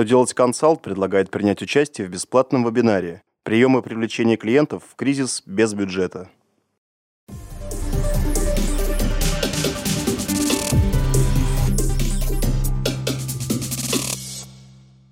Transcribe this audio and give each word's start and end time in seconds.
Что 0.00 0.06
делать 0.06 0.32
консалт 0.32 0.80
предлагает 0.80 1.30
принять 1.30 1.60
участие 1.60 2.06
в 2.06 2.10
бесплатном 2.10 2.64
вебинаре 2.64 3.22
«Приемы 3.42 3.82
привлечения 3.82 4.38
клиентов 4.38 4.82
в 4.88 4.96
кризис 4.96 5.42
без 5.44 5.74
бюджета». 5.74 6.30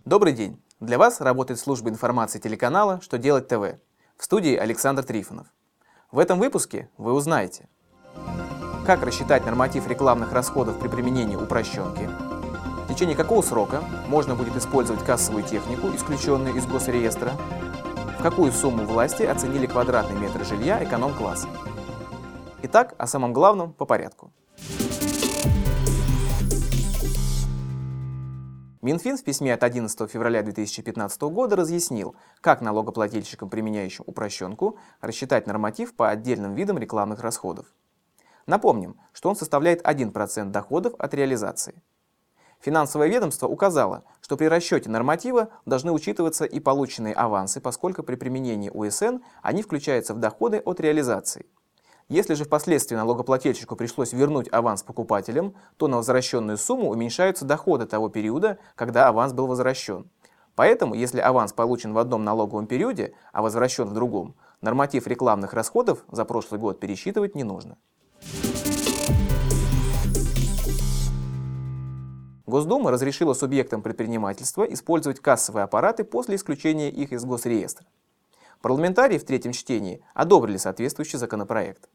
Добрый 0.07 0.33
день! 0.33 0.59
Для 0.81 0.97
вас 0.97 1.21
работает 1.21 1.61
служба 1.61 1.91
информации 1.91 2.39
телеканала 2.39 2.99
«Что 3.03 3.19
делать 3.19 3.47
ТВ». 3.47 3.79
В 4.17 4.25
студии 4.25 4.57
Александр 4.57 5.03
Трифонов. 5.03 5.49
В 6.11 6.19
этом 6.19 6.39
выпуске 6.39 6.89
вы 6.97 7.13
узнаете, 7.13 7.69
как 8.87 9.03
рассчитать 9.03 9.45
норматив 9.45 9.87
рекламных 9.87 10.33
расходов 10.33 10.81
при 10.81 10.89
применении 10.89 11.37
упрощенки, 11.37 12.09
течение 12.99 13.15
какого 13.15 13.43
срока 13.43 13.85
можно 14.09 14.35
будет 14.35 14.57
использовать 14.57 15.05
кассовую 15.05 15.45
технику, 15.45 15.87
исключенную 15.95 16.57
из 16.57 16.67
госреестра, 16.67 17.31
в 18.19 18.23
какую 18.25 18.51
сумму 18.51 18.87
власти 18.87 19.23
оценили 19.23 19.67
квадратный 19.67 20.19
метр 20.19 20.45
жилья 20.45 20.83
эконом-класса. 20.83 21.47
Итак, 22.65 22.97
о 22.99 23.07
самом 23.07 23.33
главном 23.33 23.73
по 23.73 23.85
порядку. 23.85 24.33
Минфин 28.83 29.17
в 29.17 29.23
письме 29.23 29.55
от 29.55 29.63
11 29.63 30.11
февраля 30.11 30.43
2015 30.43 31.21
года 31.23 31.55
разъяснил, 31.55 32.17
как 32.41 32.61
налогоплательщикам, 32.63 33.49
применяющим 33.49 34.03
упрощенку, 34.09 34.77
рассчитать 35.01 35.47
норматив 35.47 35.95
по 35.95 36.11
отдельным 36.11 36.57
видам 36.57 36.79
рекламных 36.79 37.21
расходов. 37.21 37.67
Напомним, 38.47 38.99
что 39.13 39.29
он 39.29 39.37
составляет 39.37 39.83
1% 39.83 40.51
доходов 40.51 40.95
от 40.99 41.15
реализации. 41.15 41.81
Финансовое 42.61 43.09
ведомство 43.09 43.47
указало, 43.47 44.03
что 44.21 44.37
при 44.37 44.47
расчете 44.47 44.91
норматива 44.91 45.49
должны 45.65 45.93
учитываться 45.93 46.45
и 46.45 46.59
полученные 46.59 47.15
авансы, 47.15 47.61
поскольку 47.61 48.03
при 48.03 48.17
применении 48.17 48.71
УСН 48.71 49.19
они 49.43 49.63
включаются 49.63 50.13
в 50.13 50.19
доходы 50.19 50.59
от 50.59 50.81
реализации. 50.81 51.47
Если 52.09 52.35
же 52.35 52.45
впоследствии 52.45 52.97
налогоплательщику 52.97 53.77
пришлось 53.77 54.13
вернуть 54.13 54.49
аванс 54.51 54.83
покупателям, 54.83 55.55
то 55.77 55.89
на 55.89 55.99
возвращенную 55.99 56.57
сумму 56.57 56.91
уменьшаются 56.91 57.45
доходы 57.45 57.87
того 57.87 58.09
периода, 58.09 58.59
когда 58.75 59.09
аванс 59.09 59.35
был 59.35 59.47
возвращен. 59.47 60.11
Поэтому, 60.57 60.95
если 60.95 61.21
аванс 61.21 61.53
получен 61.53 61.93
в 61.93 61.99
одном 61.99 62.25
налоговом 62.25 62.67
периоде, 62.67 63.15
а 63.33 63.43
возвращен 63.43 63.85
в 63.85 63.93
другом, 63.93 64.35
норматив 64.63 65.07
рекламных 65.07 65.53
расходов 65.53 66.05
за 66.11 66.25
прошлый 66.25 66.59
год 66.59 66.81
пересчитывать 66.81 67.37
не 67.37 67.45
нужно. 67.45 67.77
Госдума 72.49 72.91
разрешила 72.91 73.35
субъектам 73.35 73.83
предпринимательства 73.83 74.65
использовать 74.65 75.21
кассовые 75.21 75.65
аппараты 75.65 76.03
после 76.03 76.37
исключения 76.37 76.89
их 76.89 77.13
из 77.13 77.23
госреестра. 77.23 77.85
Парламентарии 78.63 79.19
в 79.19 79.25
третьем 79.25 79.53
чтении 79.53 80.03
одобрили 80.15 80.57
соответствующий 80.57 81.19
законопроект. 81.19 81.91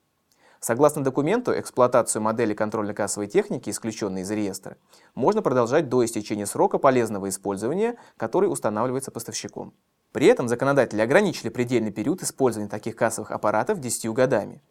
Согласно 0.60 1.04
документу, 1.04 1.60
эксплуатацию 1.60 2.22
модели 2.22 2.54
контрольно-кассовой 2.54 3.26
техники, 3.26 3.72
исключенной 3.72 4.22
из 4.22 4.30
реестра, 4.30 4.78
можно 5.16 5.42
продолжать 5.42 5.90
до 5.90 6.06
истечения 6.06 6.46
срока 6.46 6.78
полезного 6.78 7.30
использования, 7.30 7.98
который 8.16 8.46
устанавливается 8.46 9.10
поставщиком. 9.10 9.74
При 10.12 10.28
этом 10.28 10.48
законодатели 10.48 11.02
ограничили 11.02 11.50
предельный 11.50 11.92
период 11.92 12.22
использования 12.22 12.70
таких 12.70 12.96
кассовых 12.96 13.32
аппаратов 13.32 13.80
10 13.80 14.14
годами. 14.14 14.62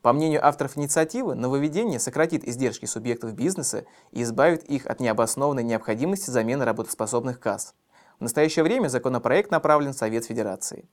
По 0.00 0.12
мнению 0.12 0.46
авторов 0.46 0.78
инициативы, 0.78 1.34
нововведение 1.34 1.98
сократит 1.98 2.46
издержки 2.46 2.86
субъектов 2.86 3.34
бизнеса 3.34 3.84
и 4.12 4.22
избавит 4.22 4.62
их 4.64 4.86
от 4.86 5.00
необоснованной 5.00 5.64
необходимости 5.64 6.30
замены 6.30 6.64
работоспособных 6.64 7.40
касс. 7.40 7.74
В 8.20 8.22
настоящее 8.22 8.62
время 8.62 8.88
законопроект 8.88 9.50
направлен 9.50 9.92
в 9.92 9.96
Совет 9.96 10.24
Федерации. 10.24 10.88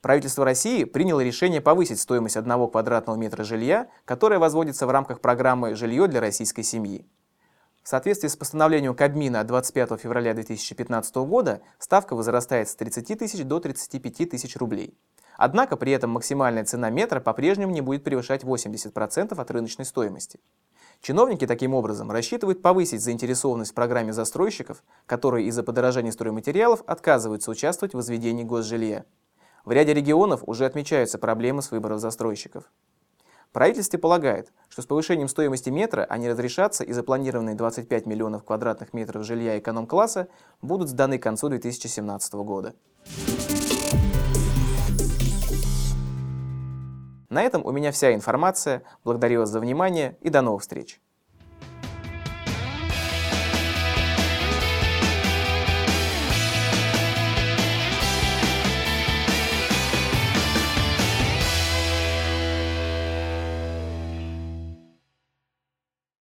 Правительство 0.00 0.44
России 0.44 0.82
приняло 0.82 1.20
решение 1.20 1.60
повысить 1.60 2.00
стоимость 2.00 2.36
одного 2.36 2.66
квадратного 2.66 3.16
метра 3.16 3.44
жилья, 3.44 3.88
которое 4.04 4.40
возводится 4.40 4.86
в 4.86 4.90
рамках 4.90 5.20
программы 5.20 5.76
«Жилье 5.76 6.08
для 6.08 6.20
российской 6.20 6.62
семьи». 6.62 7.06
В 7.82 7.88
соответствии 7.88 8.28
с 8.28 8.36
постановлением 8.36 8.94
Кабмина 8.94 9.40
от 9.40 9.46
25 9.46 9.98
февраля 10.00 10.34
2015 10.34 11.16
года 11.16 11.62
ставка 11.78 12.14
возрастает 12.14 12.68
с 12.68 12.76
30 12.76 13.18
тысяч 13.18 13.44
до 13.44 13.58
35 13.58 14.30
тысяч 14.30 14.56
рублей. 14.56 14.98
Однако 15.36 15.76
при 15.76 15.92
этом 15.92 16.10
максимальная 16.10 16.64
цена 16.64 16.90
метра 16.90 17.18
по-прежнему 17.18 17.72
не 17.72 17.80
будет 17.80 18.04
превышать 18.04 18.44
80% 18.44 19.40
от 19.40 19.50
рыночной 19.50 19.86
стоимости. 19.86 20.38
Чиновники 21.00 21.46
таким 21.46 21.72
образом 21.72 22.10
рассчитывают 22.10 22.60
повысить 22.60 23.02
заинтересованность 23.02 23.70
в 23.70 23.74
программе 23.74 24.12
застройщиков, 24.12 24.84
которые 25.06 25.46
из-за 25.46 25.62
подорожания 25.62 26.12
стройматериалов 26.12 26.82
отказываются 26.86 27.50
участвовать 27.50 27.94
в 27.94 27.96
возведении 27.96 28.44
госжилья. 28.44 29.06
В 29.64 29.72
ряде 29.72 29.94
регионов 29.94 30.42
уже 30.44 30.66
отмечаются 30.66 31.18
проблемы 31.18 31.62
с 31.62 31.70
выбором 31.70 31.98
застройщиков. 31.98 32.64
Правительство 33.52 33.98
полагает, 33.98 34.52
что 34.68 34.80
с 34.80 34.86
повышением 34.86 35.26
стоимости 35.26 35.70
метра 35.70 36.06
они 36.08 36.28
разрешатся 36.28 36.84
и 36.84 36.92
запланированные 36.92 37.56
25 37.56 38.06
миллионов 38.06 38.44
квадратных 38.44 38.92
метров 38.92 39.24
жилья 39.24 39.58
эконом-класса 39.58 40.28
будут 40.62 40.88
сданы 40.88 41.18
к 41.18 41.22
концу 41.24 41.48
2017 41.48 42.34
года. 42.34 42.74
На 47.28 47.42
этом 47.42 47.64
у 47.64 47.72
меня 47.72 47.90
вся 47.90 48.14
информация. 48.14 48.84
Благодарю 49.02 49.40
вас 49.40 49.50
за 49.50 49.58
внимание 49.58 50.16
и 50.20 50.30
до 50.30 50.42
новых 50.42 50.62
встреч. 50.62 51.00